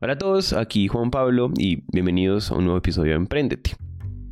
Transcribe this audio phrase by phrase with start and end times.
[0.00, 3.72] Hola a todos, aquí Juan Pablo y bienvenidos a un nuevo episodio de Emprendete.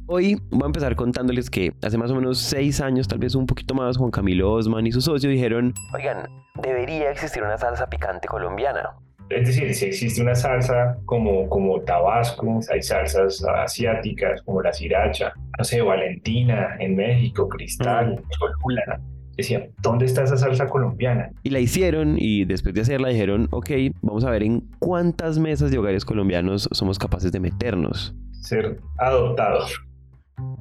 [0.06, 3.48] Hoy voy a empezar contándoles que hace más o menos seis años, tal vez un
[3.48, 6.28] poquito más, Juan Camilo Osman y su socio dijeron, oigan,
[6.62, 8.90] debería existir una salsa picante colombiana.
[9.28, 15.32] Es decir, si existe una salsa como, como Tabasco, hay salsas asiáticas como la sriracha,
[15.58, 19.00] no sé, Valentina en México, Cristal, Cholula,
[19.36, 21.30] decía, ¿dónde está esa salsa colombiana?
[21.42, 23.70] Y la hicieron y después de hacerla dijeron, ok,
[24.02, 28.14] vamos a ver en cuántas mesas de hogares colombianos somos capaces de meternos.
[28.32, 29.80] Ser adoptados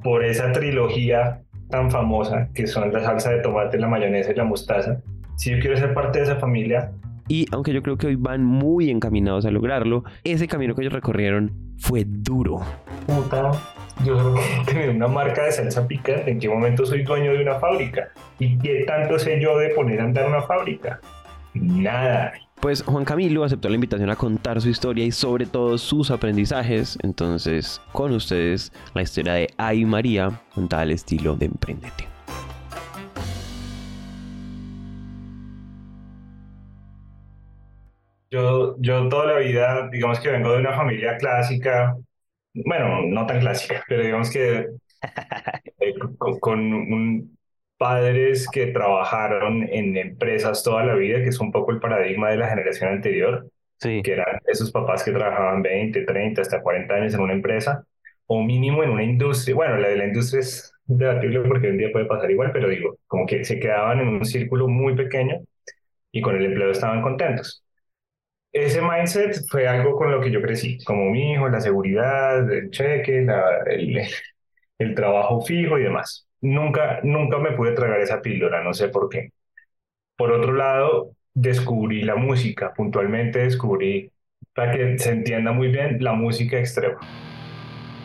[0.02, 4.44] por esa trilogía tan famosa que son la salsa de tomate, la mayonesa y la
[4.44, 5.00] mostaza.
[5.36, 6.92] Si yo quiero ser parte de esa familia,
[7.28, 10.92] y aunque yo creo que hoy van muy encaminados a lograrlo, ese camino que ellos
[10.92, 12.60] recorrieron fue duro.
[13.06, 13.52] Puta,
[14.04, 17.60] yo que tener una marca de salsa picante, ¿en qué momento soy dueño de una
[17.60, 18.08] fábrica?
[18.40, 21.00] ¿Y qué tanto sé yo de poner a andar una fábrica?
[21.54, 22.32] Nada.
[22.60, 26.98] Pues Juan Camilo aceptó la invitación a contar su historia y sobre todo sus aprendizajes.
[27.02, 32.08] Entonces, con ustedes, la historia de Ay María, contada al estilo de Emprendete.
[38.30, 41.94] Yo, yo toda la vida, digamos que vengo de una familia clásica,
[42.64, 44.66] bueno, no tan clásica, pero digamos que
[45.80, 45.94] eh,
[46.40, 47.36] con, un,
[47.76, 52.38] padres que trabajaron en empresas toda la vida, que es un poco el paradigma de
[52.38, 54.00] la generación anterior, sí.
[54.02, 57.84] que eran esos papás que trabajaban 20, 30, hasta 40 años en una empresa,
[58.26, 59.54] o mínimo en una industria.
[59.54, 62.98] Bueno, la de la industria es debatible porque un día puede pasar igual, pero digo,
[63.06, 65.40] como que se quedaban en un círculo muy pequeño
[66.12, 67.65] y con el empleo estaban contentos
[68.64, 72.70] ese mindset fue algo con lo que yo crecí, como mi hijo, la seguridad, el
[72.70, 74.02] cheque, el,
[74.78, 76.26] el, trabajo fijo y demás.
[76.40, 79.30] Nunca, nunca me pude tragar esa píldora, no sé por qué.
[80.16, 84.10] Por otro lado, descubrí la música, puntualmente descubrí,
[84.54, 86.98] para que se entienda muy bien, la música extrema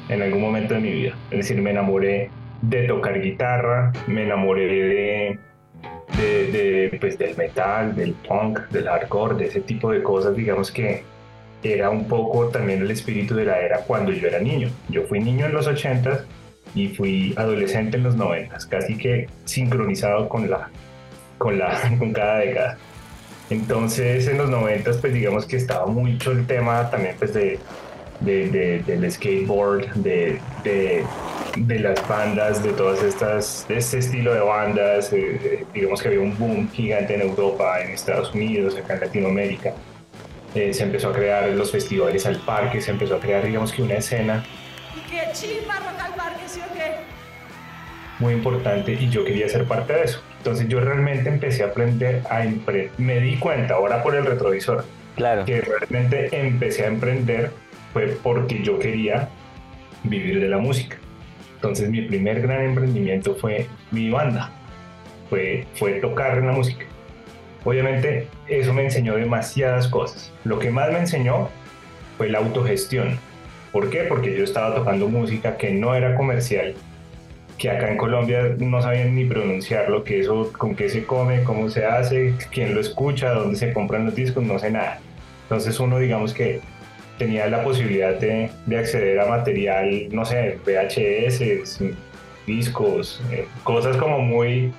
[0.09, 1.15] en algún momento de mi vida.
[1.31, 2.29] Es decir, me enamoré
[2.61, 5.39] de tocar guitarra, me enamoré de
[6.17, 11.03] de, pues, del metal, del punk, del hardcore, de ese tipo de cosas, digamos que
[11.63, 14.69] era un poco también el espíritu de la era cuando yo era niño.
[14.89, 16.25] Yo fui niño en los 80
[16.73, 20.69] y fui adolescente en los 90, casi que sincronizado con la
[21.37, 22.77] con la con cada década.
[23.49, 27.59] Entonces en los 90 pues digamos que estaba mucho el tema también pues de,
[28.21, 31.03] de del skateboard, de, de
[31.55, 36.21] las bandas, de todas estas, de este estilo de bandas, eh, eh, digamos que había
[36.21, 39.73] un boom gigante en Europa, en Estados Unidos, acá en Latinoamérica.
[40.55, 43.81] Eh, se empezó a crear los festivales al parque, se empezó a crear, digamos que
[43.81, 44.43] una escena.
[44.95, 46.95] ¿Y qué chimba rock al parque, sí o qué?
[48.19, 50.21] Muy importante y yo quería ser parte de eso.
[50.37, 52.91] Entonces yo realmente empecé a aprender a emprender.
[52.97, 54.83] Me di cuenta ahora por el retrovisor
[55.15, 55.45] claro.
[55.45, 57.51] que realmente empecé a emprender
[57.93, 59.29] fue porque yo quería
[60.03, 60.97] vivir de la música.
[61.61, 64.49] Entonces mi primer gran emprendimiento fue mi banda,
[65.29, 66.85] fue, fue tocar en la música.
[67.63, 70.33] Obviamente eso me enseñó demasiadas cosas.
[70.43, 71.49] Lo que más me enseñó
[72.17, 73.19] fue la autogestión.
[73.71, 74.05] ¿Por qué?
[74.05, 76.73] Porque yo estaba tocando música que no era comercial,
[77.59, 81.69] que acá en Colombia no sabían ni pronunciarlo, que eso, con qué se come, cómo
[81.69, 84.99] se hace, quién lo escucha, dónde se compran los discos, no sé nada.
[85.43, 86.59] Entonces uno digamos que
[87.21, 91.79] tenía la posibilidad de, de, acceder a material, no sé, VHS,
[92.47, 94.73] discos, eh, cosas como muy,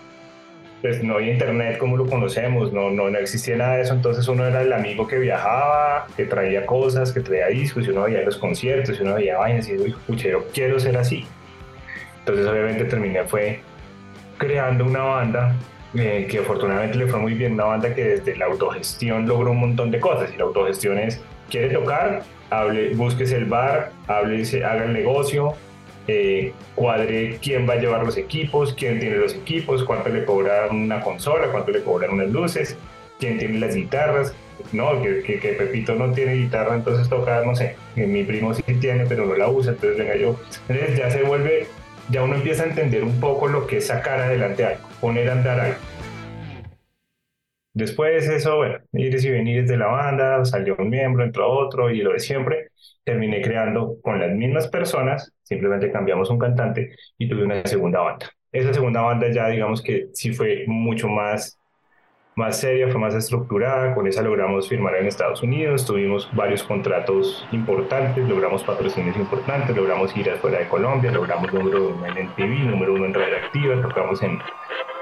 [0.81, 4.27] pues no había internet como lo conocemos, no, no, no existía nada de eso, entonces
[4.27, 8.23] uno era el amigo que viajaba, que traía cosas, que traía discos, y uno veía
[8.23, 9.77] los conciertos, y uno veía vainas, y
[10.09, 11.25] pucha, yo quiero ser así.
[12.19, 13.61] Entonces obviamente terminé fue
[14.39, 15.55] creando una banda
[15.95, 19.61] eh, que afortunadamente le fue muy bien, una banda que desde la autogestión logró un
[19.61, 21.23] montón de cosas, y la autogestión es
[21.53, 25.55] quiere tocar, hable, búsquese el bar, hable, haga el negocio,
[26.09, 30.75] eh, cuadre quién va a llevar los equipos, quién tiene los equipos, cuánto le cobran
[30.75, 32.77] una consola, cuánto le cobran unas luces,
[33.21, 34.35] quién tiene las guitarras.
[34.73, 39.27] No, que, Pepito no tiene guitarra, entonces toca, no sé, mi primo sí tiene, pero
[39.27, 40.41] no la usa, entonces venga yo.
[40.69, 41.67] Entonces ya se vuelve,
[42.09, 45.33] ya uno empieza a entender un poco lo que es sacar adelante algo, poner a
[45.33, 45.79] andar algo.
[47.75, 52.03] Después eso, bueno, ires y venires de la banda, salió un miembro, entró otro y
[52.03, 52.69] lo de siempre.
[53.05, 58.31] Terminé creando con las mismas personas, simplemente cambiamos un cantante y tuve una segunda banda.
[58.53, 61.59] Esa segunda banda ya digamos que sí fue mucho más,
[62.37, 67.47] más seria, fue más estructurada, con esa logramos firmar en Estados Unidos, tuvimos varios contratos
[67.53, 72.95] importantes, logramos patrocinios importantes, logramos giras fuera de Colombia, logramos número uno en TV, número
[72.95, 74.39] uno en Radioactiva, tocamos en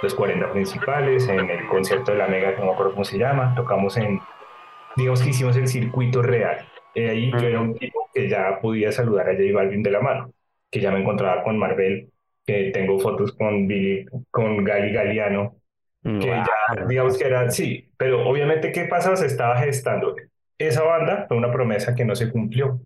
[0.03, 3.19] los 40 principales, en el concierto de la Mega, que no me acuerdo cómo se
[3.19, 4.21] llama, tocamos en,
[4.97, 6.67] digamos que hicimos el circuito real.
[6.95, 10.01] Y ahí yo era un tipo que ya podía saludar a J Balvin de la
[10.01, 10.33] mano,
[10.71, 12.11] que ya me encontraba con Marvel,
[12.47, 15.57] que tengo fotos con Billy, con Gali Galiano,
[16.03, 16.47] que ya,
[16.89, 19.15] digamos que era, sí, pero obviamente, ¿qué pasa?
[19.17, 20.17] Se estaba gestando.
[20.59, 22.81] Esa banda fue una promesa que no se cumplió.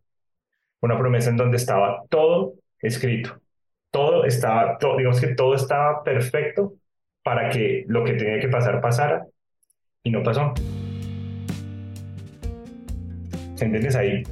[0.80, 3.40] Una promesa en donde estaba todo escrito.
[3.90, 6.74] Todo estaba, todo, digamos que todo estaba perfecto
[7.24, 9.26] para que lo que tenía que pasar pasara
[10.04, 10.52] y no pasó.
[13.54, 13.96] ¿Se entiendes?
[13.96, 14.22] Ahí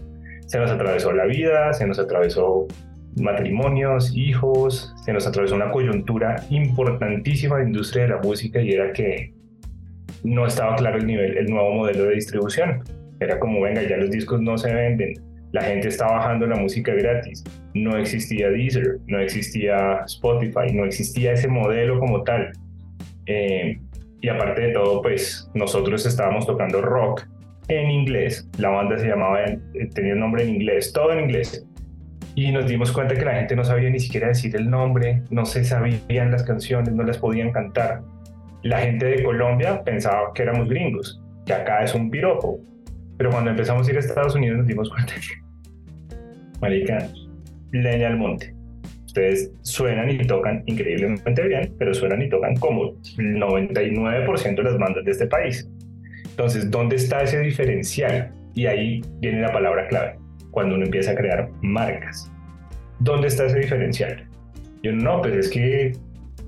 [0.46, 2.68] se nos atravesó la vida, se nos atravesó
[3.16, 8.72] matrimonios, hijos, se nos atravesó una coyuntura importantísima de la industria de la música y
[8.72, 9.32] era que
[10.24, 12.82] no estaba claro el nivel, el nuevo modelo de distribución.
[13.20, 15.14] Era como, venga, ya los discos no se venden,
[15.52, 17.44] la gente está bajando la música gratis,
[17.74, 22.52] no existía Deezer, no existía Spotify, no existía ese modelo como tal.
[23.26, 23.80] Eh,
[24.20, 27.26] y aparte de todo, pues nosotros estábamos tocando rock
[27.68, 29.58] en inglés, la banda se llamaba, eh,
[29.94, 31.66] tenía un nombre en inglés, todo en inglés
[32.34, 35.44] y nos dimos cuenta que la gente no sabía ni siquiera decir el nombre, no
[35.44, 38.02] se sabían las canciones, no las podían cantar.
[38.62, 42.58] La gente de Colombia pensaba que éramos gringos, que acá es un piropo.
[43.18, 46.16] Pero cuando empezamos a ir a Estados Unidos nos dimos cuenta que,
[46.60, 47.06] marica,
[47.72, 48.54] leña al monte.
[49.12, 54.78] Ustedes suenan y tocan increíblemente bien, pero suenan y tocan como el 99% de las
[54.78, 55.68] bandas de este país.
[56.24, 58.32] Entonces, ¿dónde está ese diferencial?
[58.54, 60.16] Y ahí viene la palabra clave
[60.50, 62.32] cuando uno empieza a crear marcas.
[63.00, 64.26] ¿Dónde está ese diferencial?
[64.82, 65.92] Yo no, pues es que,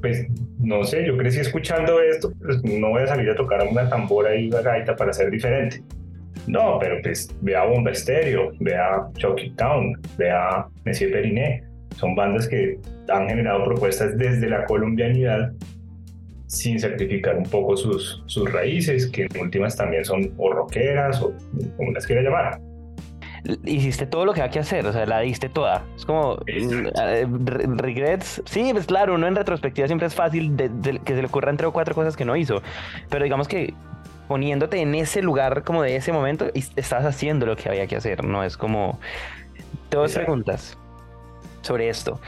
[0.00, 0.26] pues
[0.58, 4.34] no sé, yo crecí escuchando esto, pues no voy a salir a tocar una tambora
[4.34, 5.82] y una gaita para ser diferente.
[6.46, 11.73] No, pero pues vea Bomba Estéreo, vea Chucky Town, vea Monsieur Periné.
[11.96, 15.52] Son bandas que han generado propuestas desde la colombianidad
[16.46, 21.34] sin sacrificar un poco sus, sus raíces, que en últimas también son o rockeras o
[21.76, 22.60] como las quiera llamar.
[23.64, 25.84] Hiciste todo lo que había que hacer, o sea, la diste toda.
[25.96, 27.26] Es como eh,
[27.76, 28.42] regrets.
[28.46, 31.72] Sí, pues claro, uno en retrospectiva siempre es fácil que se le ocurran tres o
[31.72, 32.62] cuatro cosas que no hizo,
[33.10, 33.74] pero digamos que
[34.28, 38.24] poniéndote en ese lugar como de ese momento, estás haciendo lo que había que hacer,
[38.24, 38.98] no es como
[39.90, 40.78] dos preguntas
[41.64, 42.20] sobre esto.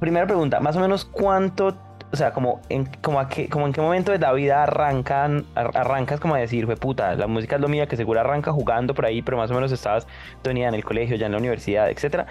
[0.00, 1.74] Primera pregunta, más o menos cuánto
[2.14, 5.46] o sea, como en, como, a qué, como en qué momento de la vida arrancan,
[5.56, 8.94] arrancas como a decir, fue puta, la música es lo mío, que seguro arranca jugando
[8.94, 10.06] por ahí, pero más o menos estabas
[10.40, 12.26] todavía en el colegio, ya en la universidad, etcétera.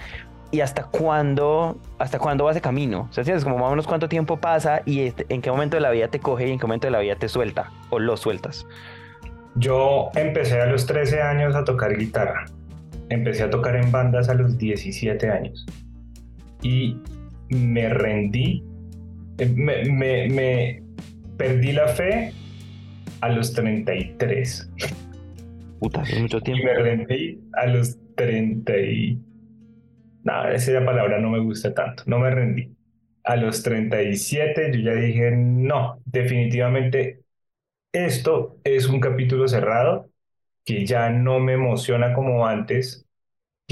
[0.52, 3.10] Y hasta cuándo, hasta cuándo vas de camino.
[3.10, 5.82] O sea, es como más o menos cuánto tiempo pasa y en qué momento de
[5.82, 8.16] la vida te coge y en qué momento de la vida te suelta o lo
[8.16, 8.66] sueltas.
[9.56, 12.46] Yo empecé a los 13 años a tocar guitarra.
[13.10, 15.66] Empecé a tocar en bandas a los 17 años.
[16.64, 16.98] Y
[17.50, 18.64] me rendí
[19.38, 20.84] eh, me, me, me
[21.38, 22.34] perdí la fe
[23.22, 24.70] a los 33.
[25.80, 26.64] Puta, hace mucho tiempo.
[26.64, 29.20] Y me rendí a los 30 y...
[30.24, 32.04] No, esa palabra no me gusta tanto.
[32.06, 32.72] No me rendí.
[33.24, 37.22] A los 37 yo ya dije, no, definitivamente
[37.94, 40.10] esto es un capítulo cerrado
[40.66, 43.03] que ya no me emociona como antes,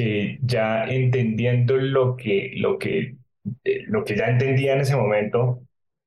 [0.03, 3.15] que ya entendiendo lo que, lo que
[3.63, 5.61] eh, lo que ya entendía en ese momento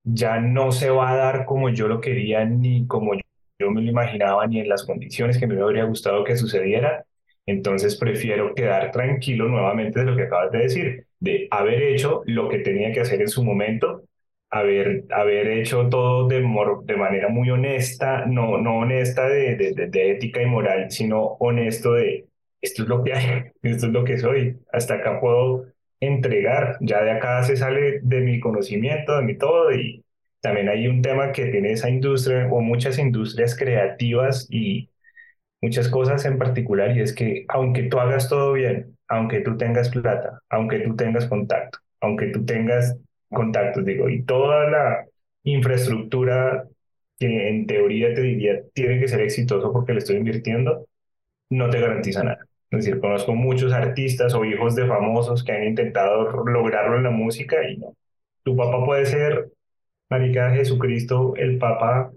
[0.05, 3.15] ya no se va a dar como yo lo quería, ni como
[3.59, 7.05] yo me lo imaginaba, ni en las condiciones que me habría gustado que sucediera.
[7.47, 12.49] Entonces prefiero quedar tranquilo nuevamente de lo que acabas de decir, de haber hecho lo
[12.49, 14.03] que tenía que hacer en su momento,
[14.51, 16.37] haber, haber hecho todo de,
[16.85, 21.93] de manera muy honesta, no, no honesta de, de, de ética y moral, sino honesto
[21.95, 22.27] de
[22.65, 25.67] esto es lo que hay, esto es lo que soy, hasta acá puedo
[26.01, 26.77] entregar.
[26.81, 30.05] Ya de acá se sale de mi conocimiento, de mi todo, y
[30.41, 34.91] también hay un tema que tiene esa industria o muchas industrias creativas y
[35.61, 39.91] muchas cosas en particular, y es que aunque tú hagas todo bien, aunque tú tengas
[39.91, 42.97] plata, aunque tú tengas contacto, aunque tú tengas
[43.31, 45.07] contactos, digo, y toda la
[45.45, 46.67] infraestructura
[47.19, 50.87] que en teoría te diría tiene que ser exitoso porque le estoy invirtiendo,
[51.51, 52.47] no te garantiza nada.
[52.79, 57.11] Es decir, conozco muchos artistas o hijos de famosos que han intentado lograrlo en la
[57.11, 57.95] música y no.
[58.43, 59.51] Tu papá puede ser,
[60.11, 62.13] Marica Jesucristo, el Papa,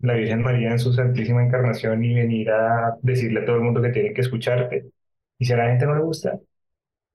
[0.00, 3.82] la Virgen María en su Santísima Encarnación y venir a decirle a todo el mundo
[3.82, 4.86] que tiene que escucharte.
[5.38, 6.38] Y si a la gente no le gusta,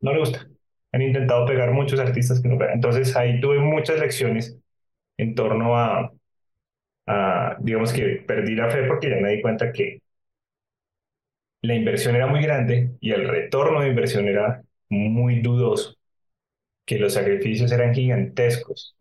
[0.01, 0.47] no le gusta.
[0.91, 2.75] Han intentado pegar muchos artistas que no pegan.
[2.75, 4.57] Entonces ahí tuve muchas lecciones
[5.17, 6.11] en torno a,
[7.07, 10.01] a, digamos que perdí la fe porque ya me di cuenta que
[11.65, 15.95] la inversión era muy grande y el retorno de inversión era muy dudoso,
[16.85, 18.95] que los sacrificios eran gigantescos,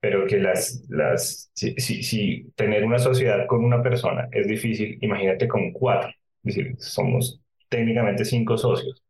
[0.00, 5.48] pero que las, las, si, si, tener una sociedad con una persona es difícil, imagínate
[5.48, 6.10] con cuatro,
[6.44, 9.02] es somos técnicamente cinco socios.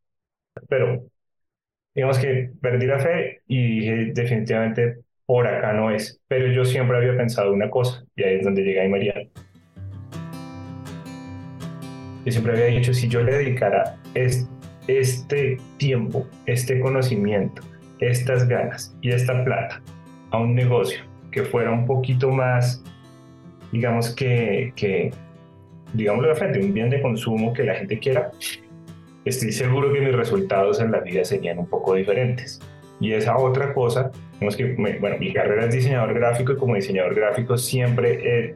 [0.68, 1.06] Pero
[1.94, 6.20] digamos que perdí la fe y dije definitivamente por acá no es.
[6.28, 9.14] Pero yo siempre había pensado una cosa y ahí es donde llega María.
[12.24, 13.96] Yo siempre había dicho, si yo le dedicara
[14.86, 17.62] este tiempo, este conocimiento,
[18.00, 19.82] estas ganas y esta plata
[20.30, 21.00] a un negocio
[21.30, 22.82] que fuera un poquito más,
[23.72, 25.10] digamos que, que
[25.92, 28.30] digámoslo de frente, un bien de consumo que la gente quiera,
[29.24, 32.60] estoy seguro que mis resultados en la vida serían un poco diferentes.
[33.00, 34.10] Y esa otra cosa,
[34.40, 38.54] es que, bueno, mi carrera es diseñador gráfico y como diseñador gráfico siempre he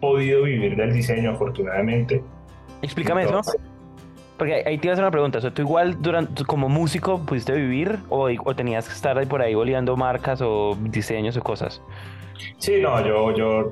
[0.00, 2.22] podido vivir del diseño, afortunadamente.
[2.82, 3.40] Explícame eso.
[4.36, 5.40] Porque ahí te iba a hacer una pregunta.
[5.50, 9.54] ¿Tú igual durante, como músico pudiste vivir o, o tenías que estar ahí por ahí
[9.54, 11.80] boleando marcas o diseños o cosas?
[12.58, 13.70] Sí, no, yo, yo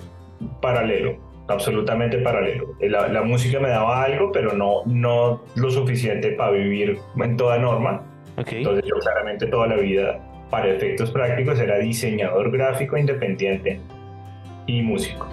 [0.63, 1.19] paralelo,
[1.49, 2.69] absolutamente paralelo.
[2.81, 7.59] La, la, música me daba algo, pero no, no lo suficiente para vivir en toda
[7.59, 8.03] norma.
[8.39, 8.59] Okay.
[8.59, 10.19] Entonces yo claramente toda la vida,
[10.51, 13.81] para efectos prácticos, era diseñador gráfico independiente
[14.67, 15.29] y músico.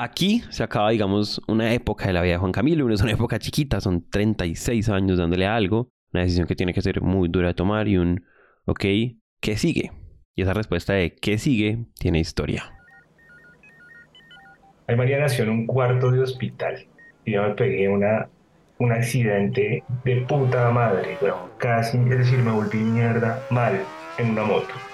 [0.00, 3.40] Aquí se acaba, digamos, una época de la vida de Juan Camilo, es una época
[3.40, 7.54] chiquita, son 36 años dándole algo, una decisión que tiene que ser muy dura de
[7.54, 8.24] tomar y un,
[8.64, 8.84] ok,
[9.40, 9.90] ¿qué sigue?
[10.36, 11.86] Y esa respuesta de ¿qué sigue?
[11.98, 12.72] tiene historia.
[14.86, 16.86] Ay, María nació en un cuarto de hospital
[17.24, 18.28] y yo me pegué una,
[18.78, 23.80] un accidente de puta madre, bueno, casi, es decir, me volví mierda mal
[24.16, 24.87] en una moto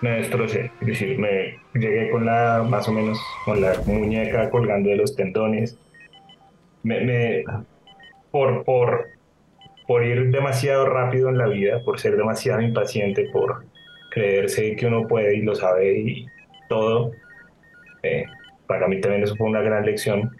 [0.00, 0.70] me destrocé.
[0.80, 5.14] Es decir, me llegué con la, más o menos, con la muñeca colgando de los
[5.16, 5.78] tendones.
[6.82, 7.44] Me,
[8.30, 9.08] por, por,
[9.86, 13.64] por ir demasiado rápido en la vida, por ser demasiado impaciente, por
[14.10, 16.26] creerse que uno puede y lo sabe y
[16.68, 17.12] todo,
[18.02, 18.24] eh,
[18.66, 20.36] para mí también eso fue una gran lección.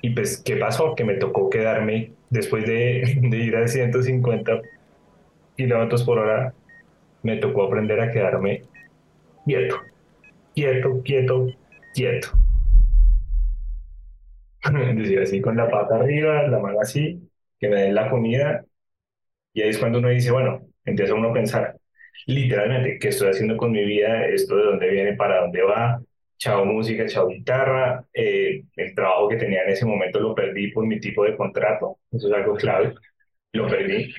[0.00, 0.94] Y pues, ¿qué pasó?
[0.94, 4.60] Que me tocó quedarme después de, de ir a 150
[5.56, 6.54] kilómetros por hora,
[7.22, 8.62] me tocó aprender a quedarme
[9.48, 9.80] quieto,
[10.54, 11.46] quieto, quieto,
[11.94, 12.28] quieto.
[14.94, 18.66] Decía así con la pata arriba, la mano así, que me den la comida.
[19.54, 21.78] Y ahí es cuando uno dice, bueno, empieza uno a pensar,
[22.26, 24.26] literalmente, ¿qué estoy haciendo con mi vida?
[24.26, 25.14] ¿Esto de dónde viene?
[25.14, 26.02] ¿Para dónde va?
[26.38, 28.04] Chao música, chao guitarra.
[28.12, 31.98] Eh, el trabajo que tenía en ese momento lo perdí por mi tipo de contrato.
[32.12, 32.94] Eso es algo clave.
[33.52, 34.14] Lo perdí.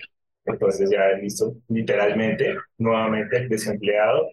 [0.45, 4.31] Entonces ya listo, literalmente, nuevamente desempleado,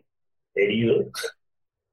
[0.57, 1.07] herido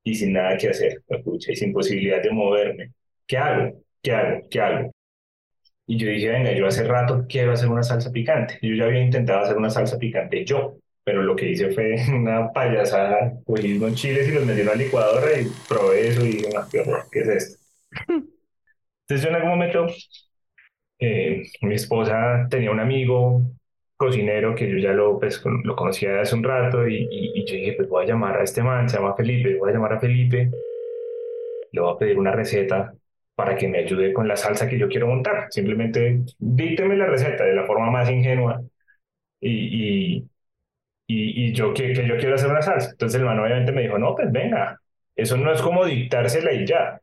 [0.03, 2.91] y sin nada que hacer, escucha, y sin posibilidad de moverme.
[3.27, 3.83] ¿Qué hago?
[4.01, 4.41] ¿Qué hago?
[4.49, 4.91] ¿Qué hago?
[5.85, 8.57] Y yo dije, venga, yo hace rato quiero hacer una salsa picante.
[8.61, 12.51] Yo ya había intentado hacer una salsa picante yo, pero lo que hice fue una
[12.51, 16.49] payasada, cogí unos chiles y los metí en la licuadora y probé eso y dije,
[16.53, 16.67] no,
[17.11, 17.63] ¿qué, es esto?
[18.07, 19.87] Entonces yo en algún momento,
[20.99, 23.41] eh, mi esposa tenía un amigo
[24.05, 27.73] cocinero que yo ya lo, pues, lo conocía hace un rato y, y, yo dije,
[27.73, 30.49] pues voy a llamar a este man, se llama Felipe, voy a llamar a Felipe,
[31.71, 32.93] le voy a pedir una receta
[33.35, 35.47] para que me ayude con la salsa que yo quiero montar.
[35.49, 38.61] Simplemente dícteme la receta de la forma más ingenua
[39.39, 40.27] y, y,
[41.07, 42.91] y, yo que, que yo quiero hacer una salsa.
[42.91, 44.79] Entonces el man obviamente me dijo, no, pues venga,
[45.15, 47.01] eso no es como dictársela y ya.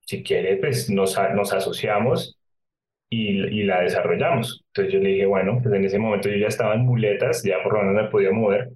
[0.00, 2.38] Si quiere, pues nos, nos asociamos
[3.10, 4.64] y, la desarrollamos.
[4.68, 7.62] Entonces yo le dije, bueno, pues en ese momento yo ya estaba en muletas, ya
[7.62, 8.70] por lo menos me podía mover,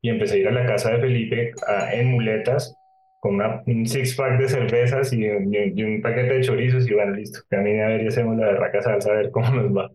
[0.00, 1.52] y empecé a ir a la casa de Felipe
[1.92, 2.74] en muletas
[3.20, 7.40] con una, un six pack de cervezas y, un paquete de chorizos y bueno, listo,
[7.48, 9.90] camine a ver y hacemos la berraca salsa a ver cómo nos va.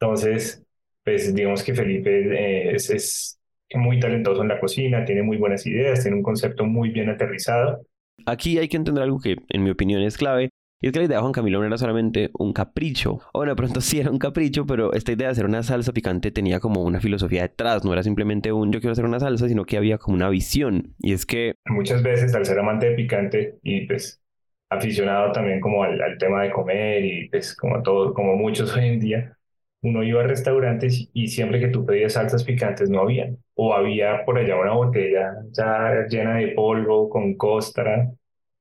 [0.00, 0.64] Entonces,
[1.04, 3.38] pues digamos que Felipe eh, es, es
[3.74, 7.84] muy talentoso en la cocina, tiene muy buenas ideas, tiene un concepto muy bien aterrizado.
[8.24, 10.48] Aquí hay que entender algo que en mi opinión es clave
[10.84, 13.14] y es que la idea de Juan Camilo no era solamente un capricho.
[13.32, 16.30] O bueno, pronto sí era un capricho, pero esta idea de hacer una salsa picante
[16.30, 17.86] tenía como una filosofía detrás.
[17.86, 20.94] No era simplemente un yo quiero hacer una salsa, sino que había como una visión.
[20.98, 21.54] Y es que...
[21.64, 24.22] Muchas veces al ser amante de picante y pues
[24.68, 29.00] aficionado también como al, tema de comer y pues como todo, como muchos hoy en
[29.00, 29.38] día,
[29.80, 33.30] uno iba a restaurantes y siempre que tú pedías salsas picantes no había.
[33.54, 38.12] O había por allá una botella ya llena de polvo con costra,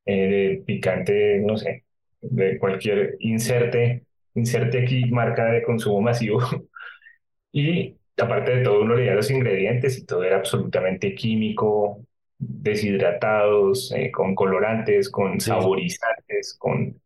[0.05, 1.83] eh, de picante, no sé,
[2.23, 6.39] de cualquier inserte, inserte aquí marca de consumo masivo.
[7.51, 12.05] y aparte de todo, uno leía los ingredientes y todo era absolutamente químico,
[12.37, 16.99] deshidratados, eh, con colorantes, con saborizantes, con,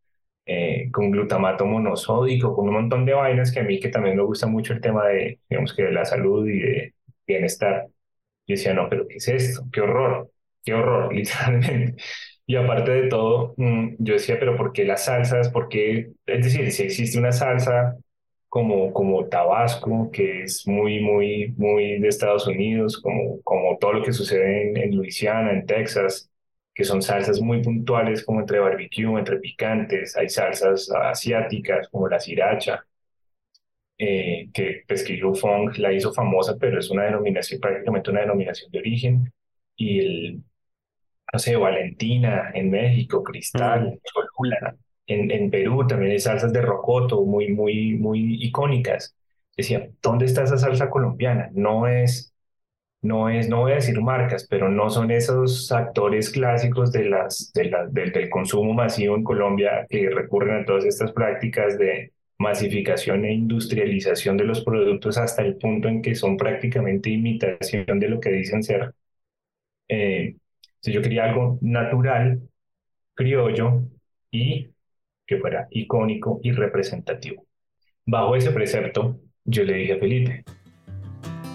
[0.45, 4.23] eh, con glutamato monosódico, con un montón de vainas que a mí que también me
[4.23, 6.93] gusta mucho el tema de, digamos que de la salud y de
[7.27, 7.87] bienestar.
[8.47, 9.63] Yo decía, no, pero ¿qué es esto?
[9.71, 10.31] ¡Qué horror!
[10.63, 11.13] ¡Qué horror!
[11.15, 11.95] Literalmente.
[12.47, 15.49] Y aparte de todo, mm, yo decía, pero ¿por qué las salsas?
[15.51, 16.11] ¿Por qué?
[16.25, 17.97] Es decir, si existe una salsa
[18.49, 24.03] como, como Tabasco, que es muy, muy, muy de Estados Unidos, como, como todo lo
[24.03, 26.31] que sucede en, en Luisiana, en Texas,
[26.73, 32.19] que son salsas muy puntuales como entre barbecue, entre picantes, hay salsas asiáticas como la
[32.19, 32.85] sriracha,
[33.97, 38.79] eh, que que Fong la hizo famosa, pero es una denominación, prácticamente una denominación de
[38.79, 39.33] origen,
[39.75, 40.43] y el,
[41.33, 44.75] no sé, Valentina en México, Cristal, Cholula,
[45.07, 49.15] en, en Perú también hay salsas de rocoto muy, muy, muy icónicas.
[49.55, 51.49] Decía, ¿dónde está esa salsa colombiana?
[51.53, 52.33] No es
[53.01, 57.51] no es, no voy a decir marcas, pero no son esos actores clásicos de las,
[57.53, 63.25] de la, del consumo masivo en Colombia que recurren a todas estas prácticas de masificación
[63.25, 68.19] e industrialización de los productos hasta el punto en que son prácticamente imitación de lo
[68.19, 68.93] que dicen ser.
[69.87, 70.35] Eh,
[70.83, 72.41] yo quería algo natural,
[73.13, 73.83] criollo
[74.31, 74.69] y
[75.25, 77.45] que fuera icónico y representativo.
[78.05, 80.43] Bajo ese precepto, yo le dije a Felipe,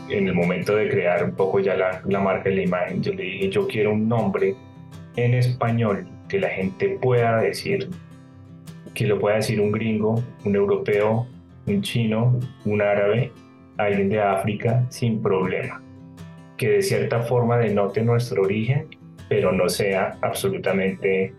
[0.08, 3.12] en el momento de crear un poco ya la, la marca y la imagen, yo
[3.14, 4.54] le dije, yo quiero un nombre
[5.16, 7.88] en español que la gente pueda decir,
[8.94, 11.26] que lo pueda decir un gringo, un europeo,
[11.66, 13.32] un chino, un árabe,
[13.78, 15.82] alguien de África sin problema.
[16.56, 18.88] Que de cierta forma denote nuestro origen,
[19.32, 21.32] pero no sea absolutamente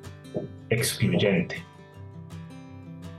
[0.72, 1.64] excluyente.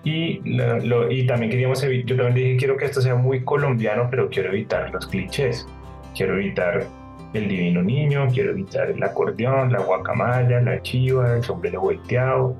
[0.03, 4.29] Y, y también queríamos evitar, yo también dije, quiero que esto sea muy colombiano, pero
[4.29, 5.65] quiero evitar los clichés.
[6.13, 6.89] Quiero evitar
[7.35, 12.57] el divino niño, quiero evitar el acordeón, la guacamaya, la chiva, el sombrero volteado.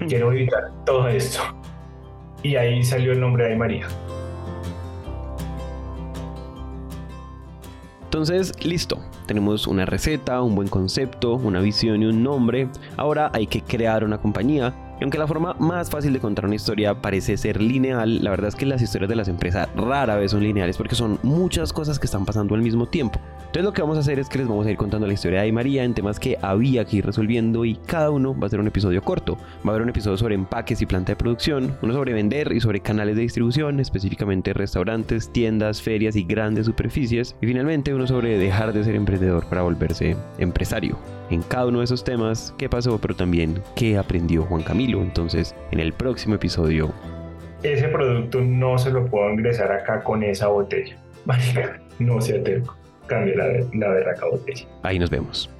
[0.00, 0.06] Mm.
[0.06, 1.40] Quiero evitar todo esto.
[2.42, 3.86] Y ahí salió el nombre de María.
[8.06, 8.98] Entonces, listo.
[9.26, 12.68] Tenemos una receta, un buen concepto, una visión y un nombre.
[12.96, 16.94] Ahora hay que crear una compañía aunque la forma más fácil de contar una historia
[16.94, 20.42] parece ser lineal, la verdad es que las historias de las empresas rara vez son
[20.42, 23.20] lineales porque son muchas cosas que están pasando al mismo tiempo.
[23.36, 25.42] Entonces lo que vamos a hacer es que les vamos a ir contando la historia
[25.42, 28.60] de María en temas que había que ir resolviendo y cada uno va a ser
[28.60, 29.36] un episodio corto.
[29.36, 32.60] Va a haber un episodio sobre empaques y planta de producción, uno sobre vender y
[32.60, 37.36] sobre canales de distribución, específicamente restaurantes, tiendas, ferias y grandes superficies.
[37.42, 40.98] Y finalmente uno sobre dejar de ser emprendedor para volverse empresario.
[41.30, 45.00] En cada uno de esos temas, qué pasó, pero también qué aprendió Juan Camilo.
[45.00, 46.92] Entonces, en el próximo episodio...
[47.62, 50.96] Ese producto no se lo puedo ingresar acá con esa botella.
[51.98, 54.66] no sea terco cambie la, la berraca botella.
[54.82, 55.50] Ahí nos vemos.